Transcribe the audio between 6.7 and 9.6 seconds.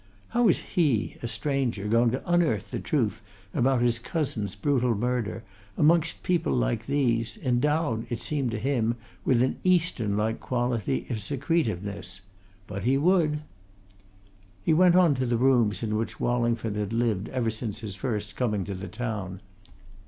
these, endowed, it seemed to him, with an